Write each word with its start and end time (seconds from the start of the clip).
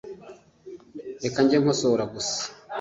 Reka 1.23 1.39
njye 1.43 1.57
nkosora 1.61 2.03
gusa 2.13 2.39